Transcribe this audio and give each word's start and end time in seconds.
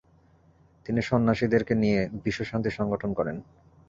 তিনি 0.85 1.01
সন্যাসীদের 1.09 1.61
কে 1.67 1.73
নিয়ে 1.83 1.99
বিশ্ব 2.23 2.41
শান্তি 2.43 2.69
সংগঠন 2.77 3.09
করেন। 3.13 3.37